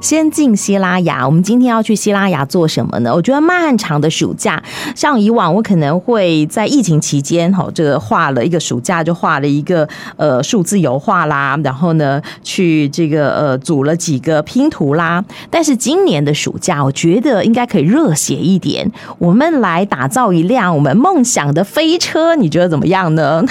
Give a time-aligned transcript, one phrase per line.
[0.00, 3.12] 先进西拉雅，我们今天要去西拉雅做什么呢？
[3.12, 4.62] 我觉得漫长的暑假，
[4.94, 15.24] 像以往我可能会在疫情期间，哈，这个画了一个暑假就画了一个呃数字油画啦，然后呢去这个呃组了几个拼图啦。
[15.50, 23.44] 但是今年的暑假，我觉得应该可以热血一点，我们来打造一辆我们梦想的飞车，你觉得怎么样呢？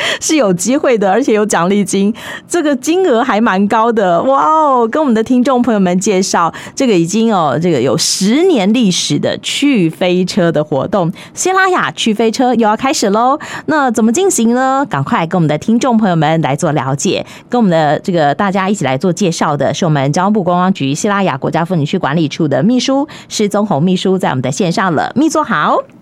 [0.20, 2.14] 是有机会的，而且有奖励金，
[2.46, 4.88] 这个金额还蛮高的哇哦！
[4.88, 13.38] 跟我们的听众朋友们介绍，这个已经哦，这个有十年历史的去飞车的活动，希拉雅去飞车又要开始喽。
[13.66, 14.86] 那怎么进行呢？
[14.88, 25.97] 赶快跟我们的听众朋友们来做了解，跟我们的这个大家一起来做介绍的是我们交通部观光局希拉雅国家风景区管理处的秘书是宗弘秘书，在我们的线上了，秘书好。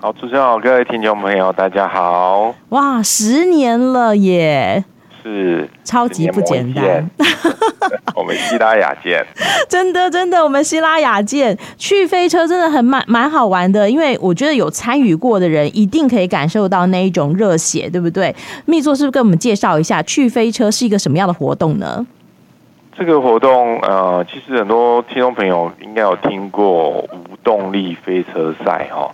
[0.00, 2.54] 好，主持人好，各位听众朋友，大家好！
[2.68, 4.84] 哇，十年了耶，
[5.20, 7.10] 是超级不简单。
[8.14, 9.26] 我们希拉雅见，
[9.68, 11.58] 真的真的，我们希拉雅见。
[11.76, 18.32] 去飞车真的很蛮蛮好玩的，因为我觉得有参与过的人一定可以感受到那一种热血，对不对？
[18.66, 22.06] 秘座是不是跟我们介绍一下去飞车是一个什么样的活动呢？
[22.96, 29.10] 这个活动呃，其实很多听众朋友应该有听过无动力飞车赛哈。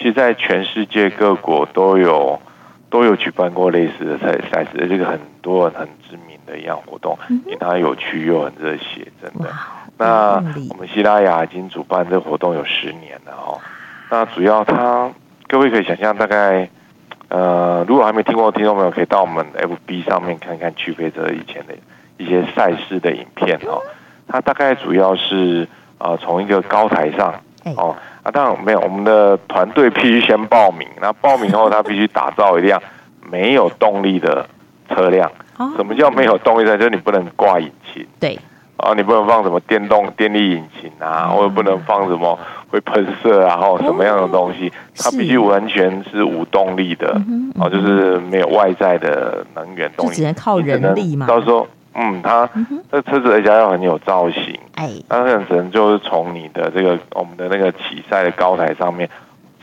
[0.00, 2.40] 其实，在全世界各国都有
[2.88, 9.52] 都有举办过类似的赛赛事，这个很多人很知名的一样活动，因为它有趣又很热血，真的。
[9.98, 13.60] 那我们西拉雅已经主办这个活动有十年了哦。
[14.10, 15.10] 那主要它，
[15.46, 16.66] 各位可以想象，大概
[17.28, 21.74] 呃，如果还没听过的听众朋友，可以到我们 FB 上面看看区飞车以前的
[22.16, 23.82] 一些赛事的影片哦。
[24.26, 27.34] 它大概主要是呃，从一个高台上
[27.76, 27.94] 哦。
[28.22, 30.86] 啊，当然没有，我们的团队必须先报名。
[31.00, 32.82] 那报名后，他必须打造一辆
[33.30, 34.46] 没有动力的
[34.88, 35.30] 车辆。
[35.76, 36.76] 什么叫没有动力的？
[36.76, 38.06] 就是你不能挂引擎。
[38.18, 38.38] 对。
[38.76, 42.38] 啊，你不能放什么电动电力引擎啊，或者不能放什么
[42.70, 44.72] 会喷射啊，或什么样的东西？
[44.96, 47.14] 它必须完全是无动力的。
[47.58, 51.26] 哦，就是没有外在的能源动力，只能靠人力嘛。
[51.26, 51.66] 到时候。
[52.00, 52.48] 嗯，它
[52.90, 59.08] 这车子而且要很有造型，哎，它可能就是从你的这个我们的那个起赛的高台上面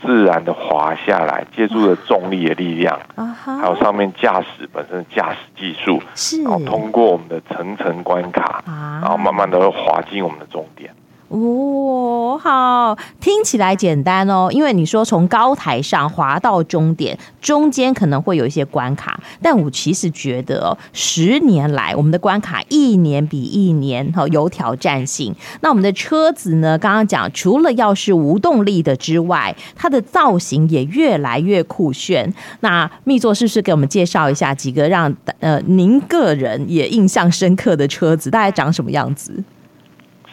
[0.00, 2.96] 自然的滑下来，借助了重力的力量，
[3.44, 8.62] 还有上面驾驶本身的驾驶技术，是，然后通过我们的层层关卡，
[9.02, 10.94] 然后慢慢的会滑进我们的终点。
[11.28, 14.48] 哦，好，听起来简单哦。
[14.50, 25.34] 因为你说从高台上滑到终点，中间可能会有一些关卡，但我其实觉得哦，十年来我们的关卡一年比一年哈有挑战性。
[25.60, 26.78] 那我们的车子呢？
[26.78, 32.32] 刚刚讲除了要是无动力的之外，它的造型也越来越酷炫。
[32.60, 39.44] 那秘座是不是给我们介绍一下几个让呃您个人也印象深刻的车子，大概长什么样子？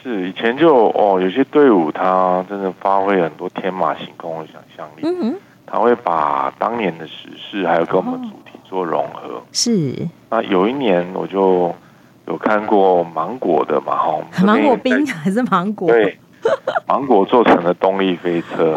[0.05, 5.35] 是以前就哦，有些队伍他真的发挥很多天马行空的想象力，嗯哼，
[5.65, 9.41] 他会把当年的时事还有跟我们主题做融合。
[9.51, 11.73] 是，那有一年我就
[12.27, 15.87] 有看过芒果的嘛，哈，芒果冰还是芒果？
[15.87, 16.19] 对，
[16.87, 18.75] 芒果做成了动力飞车，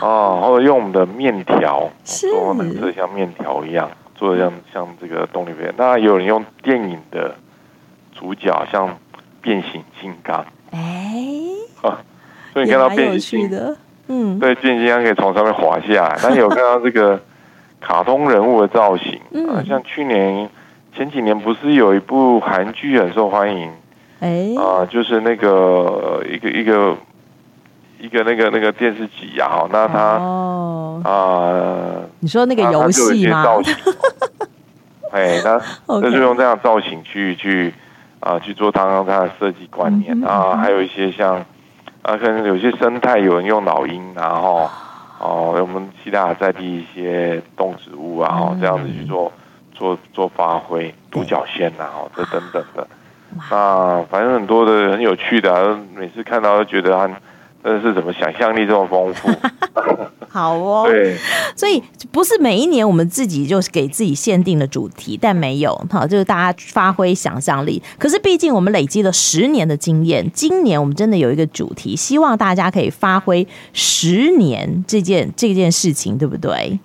[0.00, 5.70] 哦，或者用我们的面条，做成色像面条一样，做的像像这个动力飞。
[5.76, 7.34] 那有人用电影的
[8.14, 8.88] 主角像。
[9.40, 10.78] 变形金刚，哎、
[11.82, 11.98] 欸，啊，
[12.52, 13.76] 所以你看到变形金刚，
[14.08, 16.18] 嗯，对，变形金刚可以从上面滑下来。
[16.22, 17.18] 但是有看到这个
[17.80, 19.18] 卡通人物的造型？
[19.32, 20.48] 嗯、啊，像去年
[20.94, 23.70] 前几年不是有一部韩剧很受欢迎？
[24.20, 26.96] 哎、欸，啊，就是那个一个一个
[27.98, 33.46] 一个那个那个电视机呀，哈，那它哦啊，你说那个游戏吗？
[35.12, 37.72] 哎，那那就用这样造型去去。
[38.20, 41.36] 啊，去做刚刚它的设计观念啊，还有一些像
[42.02, 44.68] 啊，可能有些生态有人用老鹰，然后
[45.18, 49.32] 哦，我们希腊在地一些动植物啊，这样子去做
[49.72, 52.86] 做做发挥，独角仙啊，哦，这等等的，
[53.50, 57.10] 那反正很多的很有趣的，啊，每次看到都觉得他。
[57.62, 59.28] 真是怎么想象力这么丰富？
[60.28, 61.16] 好哦，对，
[61.56, 67.82] 所以不是每一年我们自己就是给自己限定的主题，但没有哈，就是大家发挥想象力。
[67.98, 76.78] 可是毕竟我们累积了十年的经验，今年我们真的有一个主题，希望大家可以发挥十年这件这件事情，对不对？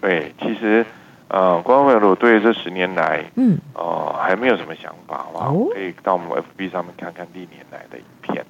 [0.00, 0.84] 对，其实
[1.28, 6.28] 呃，观众朋友如果对这十年来，嗯，哦、呃，还没有什么想法的话，哦、可以到我们
[6.58, 8.44] FB 上面看看历年来的影片。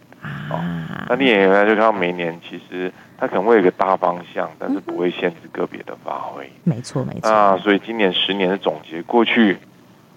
[0.50, 0.60] 哦，
[1.08, 6.50] 那你也就看到每年其实它可能会有一个大方向，但是不会限制个别的发挥。
[6.64, 7.30] 没错，没错。
[7.30, 9.56] 啊，所以今年十年的总结，过去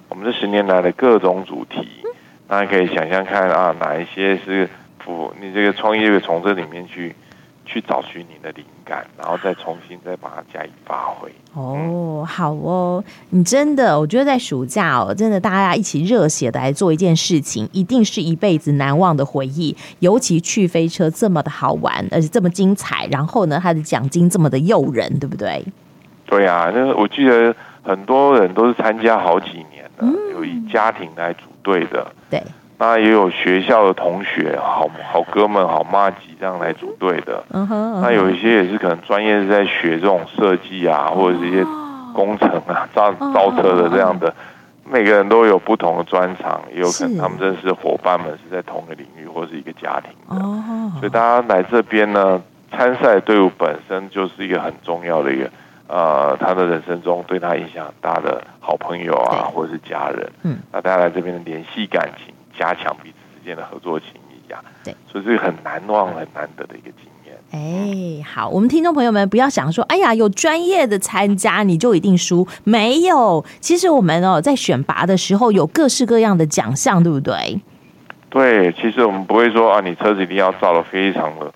[0.09, 1.87] 我们这十年来的各种主题，
[2.47, 4.69] 大家可以想象看啊，哪一些是
[4.99, 7.15] 符你这个创业的从这里面去
[7.65, 11.31] 去找寻你的灵感，然后再重新再把它加以发挥。
[11.53, 19.75] 哦，好哦，你真的，我觉得在暑假哦，真的大家一起热血的来做一件事情，一定是一辈子难忘的回忆。
[19.99, 25.63] 尤其去飞车这么的好玩，而且这么精彩，然后呢，它的奖金这么的诱人，对不对？
[26.25, 32.11] 对啊，那我记得很多人都是参加好几年了，嗯、有以家庭来组队的。
[32.29, 32.43] 对。
[32.85, 37.41] 那也有学校的同学，好好哥们、好妈吉这样来组队的。
[37.51, 38.01] 嗯哼。
[38.01, 41.63] 那有一些也是可能专业是在学这种设计啊，或者是一些
[42.13, 44.33] 工程啊、 造造车的这样的。
[44.85, 50.45] 每个人都有不同的专长，也有可能他们认识的伙伴们是在同一个领域或是一个家庭的。
[50.45, 55.49] 哦所以大家来这边呢，参赛队伍本身就是一个很重要的一个，
[55.87, 60.29] 呃，他的人生中对他影响很大的好朋友啊，或者是家人。
[60.43, 60.57] 嗯。
[60.73, 62.32] 那大家来这边的联系感情。
[62.57, 67.37] 加强彼此之间的合作情谊呀，对，所以这个很难忘、很难得的一个经验。
[67.51, 73.43] 哎，好，我们听众朋友们不要想说，哎呀，有专业的参加你就一定输，没有。
[73.59, 77.61] 其实我们哦，在选拔的时候有各式各样的奖项，对不对？
[78.29, 81.53] 对，其实我们不会说啊，你车子一定要造的非常的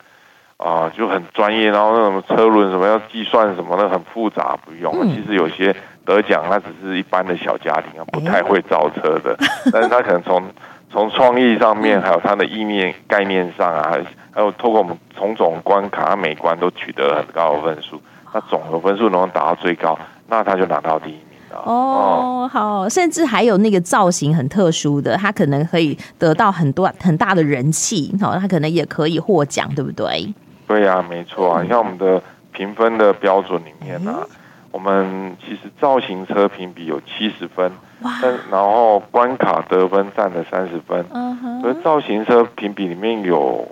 [0.58, 4.94] 啊，就很专业，然后那种车轮什么要计算什么的很复杂，不用。
[5.02, 9.36] 嗯、其实有些得奖，他只是一般的小家庭啊，不太会造车的，
[9.72, 10.44] 但是他可能从
[10.90, 14.02] 从创意上面，还有它的意念概念上啊，还
[14.32, 18.02] 还有透过我们种种关卡，每关都取得很高的分数，
[18.34, 19.98] 那总的分数能够达到最高，
[20.28, 21.62] 那他就拿到第一名了。
[21.66, 30.34] 哦，好，甚至还有那个造型很特殊的，他可能可以得到很多很大的人气，好，他可能也可以获奖，对不对？
[30.68, 34.20] 对呀、啊，没错啊，你像我们的评分的标准里面呢、啊。
[34.24, 34.37] 嗯
[34.72, 37.72] 我们其实造型车评比有七十分，
[38.22, 41.06] 但然后关卡得分占了三十分，
[41.62, 43.68] 所以造型车评比里面有。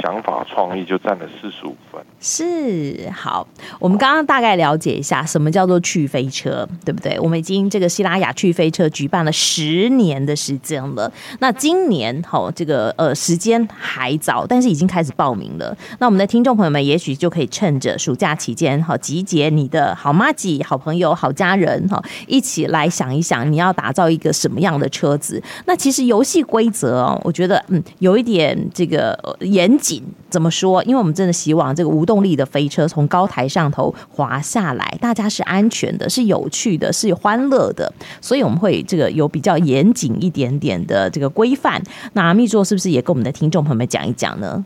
[0.00, 3.46] 想法创意就占了四十五分，是好。
[3.80, 7.18] 我们刚刚大概了解一下什么叫做去飞车，对不对？
[7.18, 11.10] 我们已经这个西拉雅去飞车举办了十年的时间了。
[11.40, 15.76] 那今年好，这个呃时间还早，但是已经开始报名了。
[15.98, 25.42] 那我们的听众朋友们也许就可以趁着暑假期间，好集结你的好妈吉、好朋友、好家人，哈，一起来想一想你要打造一个什么样的车子。
[25.64, 30.02] 那其实游戏规则哦，我觉得嗯有一点这个严谨。
[30.28, 30.82] 怎么说？
[30.84, 37.90] 因为我们真的希望这个无动力的飞车从高台上头滑下来，大家是安全的，是有趣的，是欢乐的，
[38.20, 41.82] 所以我们会这个有比较严谨一点点的这个规范。
[42.12, 44.64] 那密座是不是也跟我们的听众朋友们讲一讲呢？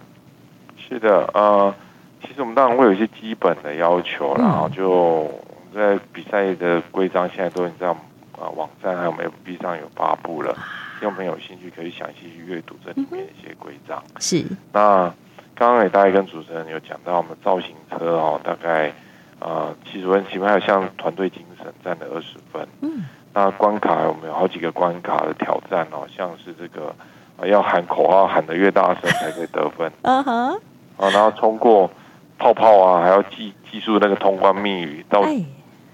[0.88, 1.72] 是的，呃，
[2.20, 5.30] 其实我们当然会有一些基本的要求，然后就
[5.74, 10.54] 在比赛的规章现在都已经在啊网站还有 FB 上有发布了。
[11.02, 14.00] 听众朋友有兴趣可以详细去阅读这里面一些规章。
[14.20, 14.44] 是。
[14.72, 15.12] 那
[15.56, 18.92] 刚刚也大概跟主持人有讲到，我们造型车哦，大概
[19.40, 22.64] 呃七十分，起码还有像团队精神占了二十分。
[22.82, 23.04] 嗯。
[23.34, 26.94] 那关卡我们有好几个关卡的挑战哦，像是这个、
[27.36, 29.90] 呃、要喊口号喊得越大声才可以得分。
[30.02, 30.54] 嗯哼。
[30.98, 31.90] 啊，然后通过
[32.38, 35.24] 泡泡啊，还要记记住那个通关密语，到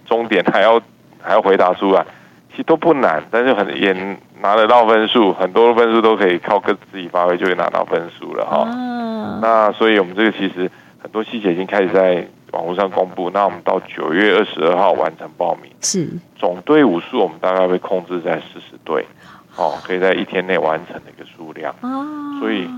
[0.05, 0.79] 终点还要
[1.19, 2.05] 还要回答出来。
[2.51, 3.95] 其实都不难，但是很也
[4.41, 8.69] 拿得到分数，很多分数都可以靠各自己发挥就会拿到分数了哈。
[8.69, 10.71] 啊、那所以我们这个其实
[11.03, 13.31] 很多细节已经开始在网络上公布。
[13.31, 19.05] 那我们到九月二十二号完成报名，是总队伍数我们大概会控制在四十队，
[19.57, 21.75] 哦，可以在一天内完成的一个数量。
[21.81, 22.69] 啊、所以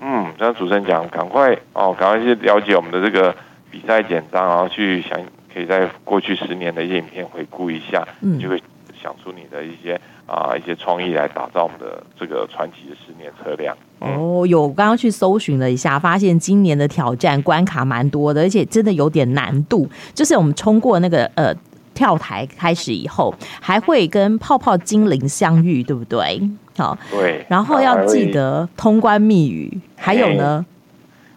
[0.00, 3.34] 嗯，像主持人讲，赶快哦，赶快去了解我们的这个
[3.70, 5.18] 比赛简章，然后去想
[5.52, 8.62] 可以在过去十年的一些影片回顾一下，嗯，就会。
[9.02, 13.76] 想出你的一些啊一些创意来打造我们的这个传奇的十年车辆。
[14.00, 19.88] 哦，有刚刚去搜寻了一下，发现今年的挑战关卡蛮多的，而且真的有点难度。
[20.14, 21.54] 就是我们冲过那个呃
[21.92, 26.40] 跳台开始以后，还会跟泡泡精灵相遇，对不对？
[26.78, 27.44] 好，对。
[27.48, 30.64] 然后要记得通关密语，还有呢？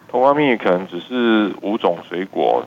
[0.10, 2.64] 通关密语可能只是五种水果，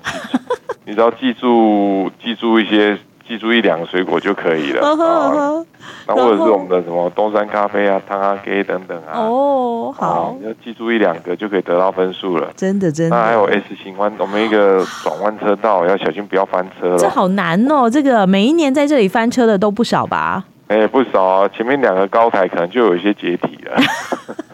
[0.84, 2.98] 你只要记住 记住一些。
[3.26, 4.83] 记住一两个水果就可以了。
[4.83, 5.66] Uh uh huh.
[6.06, 9.18] 那或者是我们的什么东山咖啡啊、汤阿 K 等等啊。
[9.18, 12.50] 哦，好，要记住一两个就可以得到分数了。
[12.56, 13.16] 真的，真的。
[13.16, 16.99] 那还有 S 型弯，我们一个转弯车道要小心，不要翻车了。
[16.99, 20.45] 这好难哦，这个每一年在这里翻车的都不少吧？
[20.68, 23.76] 哎、欸，不少啊，前面两个高台可能就有一些解体了。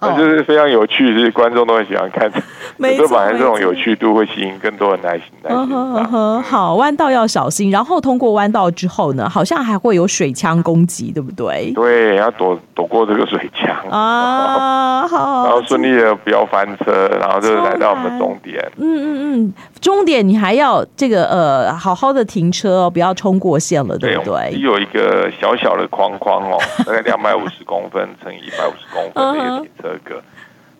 [0.08, 2.30] 那就是非常有趣，就是观众都很喜欢看。
[2.78, 5.50] 没错，反正这种有趣度会吸引更多人来来。
[5.50, 7.70] 嗯哼嗯哼，好，弯道要小心。
[7.70, 11.72] 然后通过弯道之后呢，好像还会有水枪攻击，对不对？
[11.74, 18.58] 对，要躲躲过这个水枪啊， 好，然后顺利的不要翻车，然后就是来到我们的终点。
[18.78, 24.58] 嗯嗯嗯，终点你还要这个呃好好的停车哦，不要冲过线了，对不对？
[24.58, 30.22] 有一个小小的框框哦，大概两百五十公分乘以一百五十公分的一个停车格，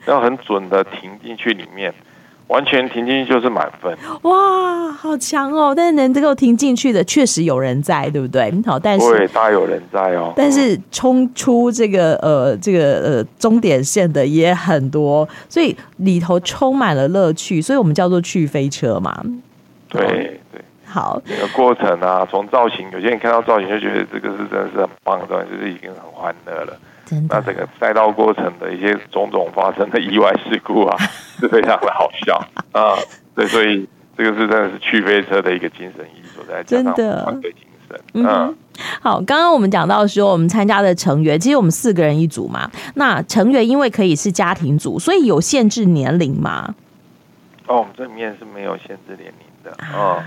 [0.07, 1.93] 要很准的停进去里面。
[2.49, 5.73] 完全停进去就是满分，哇，好强哦！
[5.73, 8.53] 但是能够停进去的，确实有人在，对不对？
[8.67, 10.33] 好，但是对，大有人在哦。
[10.35, 19.23] 但是冲出这个呃这个呃终点线的也很多，所以里头充满了乐趣，所以我们叫做去飞车嘛。
[19.89, 26.77] 对对，好，整个过程啊，从造型，有些人看到造型就觉得这个是真的是很棒的就是已经很欢乐了。
[27.29, 30.97] 那整个赛道过程的一些种种发生的意外事故啊，
[31.39, 32.37] 是非常的好笑
[32.73, 32.95] 啊。
[33.35, 38.01] 对，所以这个是真的是去飞车的一个精神意义所在，真的团队精神。
[38.15, 38.55] 嗯，
[39.01, 42.71] 好，刚刚我们讲到说，我们参加的成员，其实我们四个人一组嘛。
[42.95, 46.75] 那成员因为可以是家庭组，所以有限制年龄吗？
[47.67, 49.71] 哦，我们这里面是没有限制年龄的。
[49.97, 50.25] 哦、啊，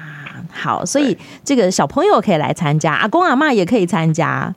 [0.52, 4.54] 好，所以这个小朋友可以来参加，阿公阿妈也可以参加。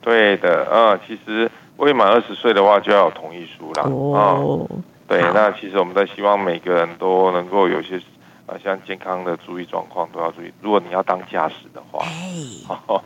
[0.00, 1.50] 对的，嗯，其实。
[1.82, 3.82] 未满二十岁的话，就要有同意书了。
[3.90, 7.96] 哦、嗯，对，那其实我们在希望每个人都能够有些
[8.46, 10.52] 啊，像健康的注意状况都要注意。
[10.60, 12.06] 如果你要当驾驶的话，
[12.86, 13.02] 哦，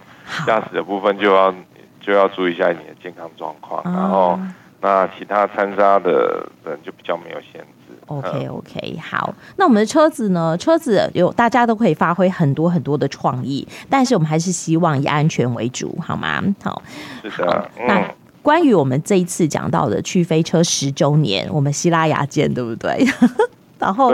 [0.46, 1.54] 驾驶的部分就要
[2.02, 3.80] 就要注意一下你的健康状况。
[3.86, 4.38] 嗯、然后，
[4.82, 7.96] 那其他参加的人就比较没有限制。
[8.08, 9.34] OK OK，好。
[9.56, 10.54] 那我们的车子呢？
[10.58, 16.42] 车子有大家都可以发挥很多很多的创意，但是我们还是希望以安全为主，好吗？
[16.62, 16.82] 好，
[17.22, 18.04] 是的，嗯。
[18.46, 23.04] 那关于我们这一次讲到的去飞车十周年，我们西拉雅见，对不对？
[23.80, 24.12] 然后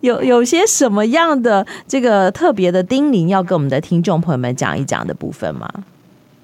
[0.00, 5.66] 有有些什么样的这个特别的叮咛要跟我们的听众朋友们讲一讲的部分吗？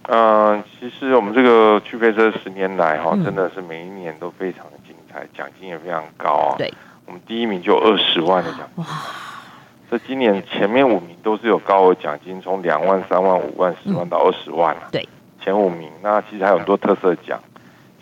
[0.09, 6.55] 嗯、呃，其实我们这个去飞车十年来哈，真的是每一年都非常的精彩，奖金也非常高啊。
[6.57, 6.73] 对，
[7.07, 8.83] 我们第一名就二十万的奖金。
[8.83, 8.87] 哇！
[9.91, 15.09] 这今年前面五名都是有高额奖金，从两万、三万、五万、十万到二十万、啊嗯、对。
[15.43, 17.41] 前五名，那其实还有很多特色奖，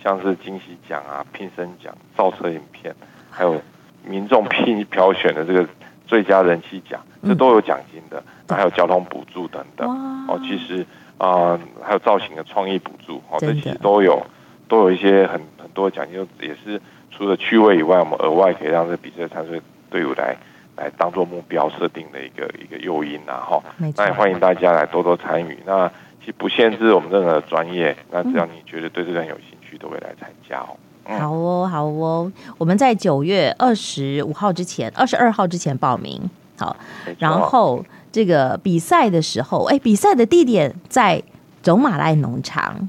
[0.02, 2.94] 像是惊喜奖啊、聘生奖、造车影片，
[3.30, 3.60] 还有
[4.04, 5.66] 民众聘票选的这个
[6.06, 8.22] 最佳人气奖，这都有奖金的。
[8.46, 9.88] 那还有交通补助等等。
[10.26, 10.82] 哦，其实
[11.18, 14.26] 啊、呃，还有造型的创意补助，哦，这其实都有
[14.66, 16.80] 都有一些很很多奖金，也是
[17.10, 20.36] 除了趣味以外，我们额外可以让这比赛参赛队伍来
[20.76, 23.62] 来当做目标设定的一个一个诱因啊，哈。
[23.76, 25.58] 那也欢迎大家来多多参与。
[25.66, 25.90] 那
[26.36, 30.76] 不限制我们任何专业，那只要你觉得对这个很有兴趣，都会来参加哦。
[31.04, 36.20] 嗯、好哦，好哦，我们在九月二十五号之前，二十二号之前报名。
[36.58, 36.76] 好，
[37.18, 41.22] 然后这个比赛的时候，哎，比赛的地点在
[41.62, 42.88] 走马来农场。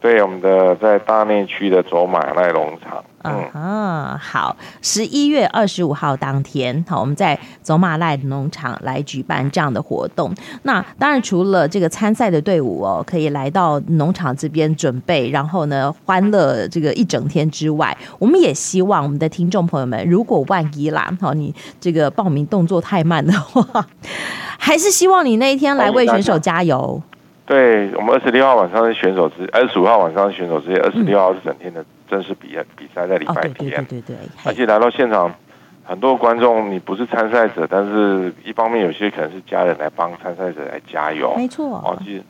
[0.00, 3.04] 对，我们的在大内区的走马濑农场。
[3.24, 10.32] 嗯啊，好，十一月二十五号当天，好，我们在走马濑农场来举办这样的活动。
[10.62, 23.84] 那当然，除了这个参赛的队伍哦，可以来到农场这边准备，然后呢，欢乐这个一整天之外，我们也希望我们的听众朋友们，如果万一啦，好，你这个报名动作太慢的话，
[24.58, 27.02] 还是希望你那一天来为选手加油。
[27.48, 31.84] 对，我们二十六号晚上是选手之，二十五号晚上是选手之夜，二十六号是整天的。
[32.10, 35.30] 正式比比赛在礼拜天，对对对对，而且来到现场，
[35.84, 41.66] 很多观众你不是参赛者，但是一方面有些可能是家人来帮参赛者来加油，没错。
[41.84, 42.22] 哦，其实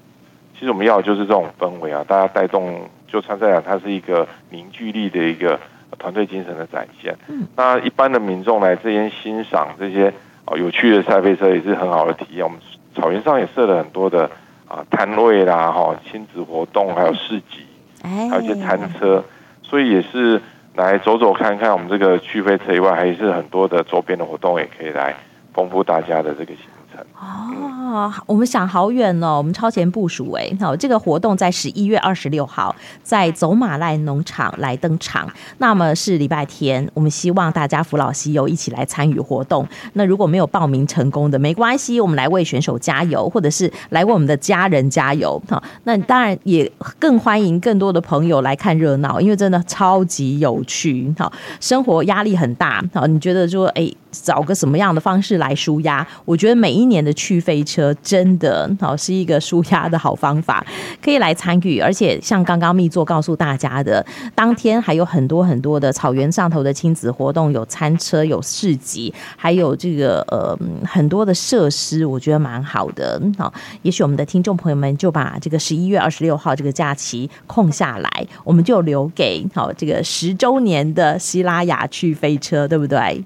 [0.58, 5.56] 其实我们要的就是这种氛围啊，大家带动，就参赛者它是一个凝聚力的一个
[5.96, 7.16] 团队精神的展现。
[7.28, 10.12] 嗯，那一般的民众来这边欣赏这些
[10.46, 12.44] 哦有趣的赛飞车也是很好的体验。
[12.44, 12.58] 我们
[12.96, 14.28] 草原上也设了很多的
[14.68, 17.66] 啊摊位啦，哈，亲子活动，还有市集，
[18.02, 19.24] 还有一些餐车。
[19.62, 20.40] 所以也是
[20.74, 25.14] 来走走看看我们这个去飞车以外，还是很多的周边的活动，也可以来
[25.52, 26.52] 丰富大家的这个。
[27.88, 30.50] 哦，我们想好远哦，我们超前部署哎。
[30.60, 35.26] 好，这个活动在十一月二十六号在走马濑农场来登场，
[35.56, 36.86] 那么是礼拜天。
[36.92, 39.66] 我们希望大家扶老携幼一起来参与活动。
[39.94, 45.40] 那如果没有报名成功的，没关系，我们来为选手加油，或者是来为我们的家人加油。
[45.48, 51.14] 好，那当然也更欢迎更多的朋友来看热闹，因为真的超级有趣。
[51.18, 52.84] 好，生活压力很大。
[52.92, 53.90] 好，你觉得说哎？
[54.10, 56.06] 找个什么样的方式来舒压？
[56.24, 60.64] 我觉得每一年的去飞车真的好是一个舒压的好方法，
[61.02, 61.78] 可以来参与。
[61.78, 73.20] 而且像刚刚密座告诉大家的，当天还有很多很多的草原上头的亲子活动，有餐车、有市集，还有这个呃很多的设施，我觉得蛮好的。
[73.36, 83.24] 好，也许我们的听众朋友们就把这个十一月二十六号这个假期空下来，我们就留给好这个十周年的希拉雅去飞车，对不对？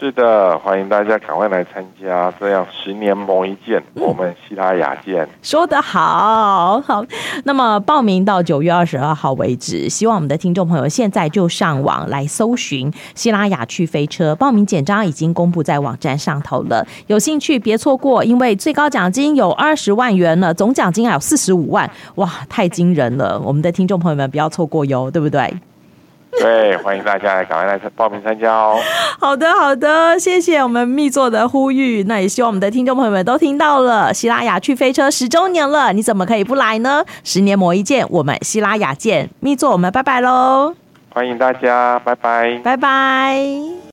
[0.00, 5.28] 是的，欢迎大家赶快来参加，这样十年磨一剑，我们希拉雅见。
[5.42, 7.04] 说得好，好。
[7.42, 16.86] 那么报名到九月二十二号为止，希望我们的听众朋友现在就上网来搜寻希拉雅去飞车，报名简章已经公布在网站上头了。
[17.08, 23.36] 有兴趣别错过，因为最高奖金有二十万元了，总奖金还有四十五万，哇，太惊人了！
[23.40, 25.52] 我们的听众朋友们不要错过哟，对不对？
[26.40, 28.78] 对，欢迎大家来赶快来报名参加哦。
[29.18, 32.04] 好的，好的，谢谢我们密座的呼吁。
[32.04, 37.04] 那也希望我们的听众朋友们都听到了，希拉雅去飞车十周年了，你怎么可以不来呢？
[37.24, 39.28] 十年磨一剑，我们希拉雅见。
[39.40, 40.74] 密座，我们拜拜喽！
[41.10, 43.78] 欢迎大家，拜拜，拜拜。